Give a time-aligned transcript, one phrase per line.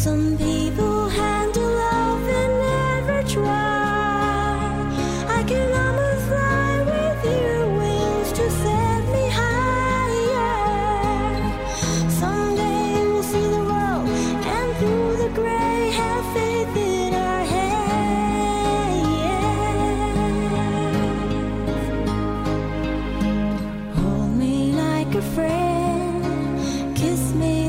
[0.00, 4.72] Some people handle love and never try.
[5.28, 10.56] I can almost fly with your wings to set me higher.
[12.08, 14.08] Someday we'll see the world
[14.56, 17.90] and through the gray have faith in our hands.
[24.00, 27.59] Hold me like a friend, kiss me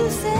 [0.00, 0.39] to say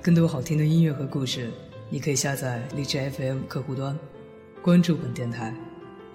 [0.00, 1.50] 更多好听的音乐和故事，
[1.90, 3.98] 你可以下载荔枝 FM 客户端，
[4.62, 5.52] 关注本电台。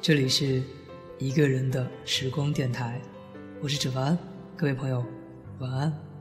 [0.01, 0.63] 这里是
[1.19, 2.99] 一个人的时光电台，
[3.61, 4.17] 我是芷凡，
[4.55, 5.03] 各位朋友，
[5.59, 6.12] 晚安。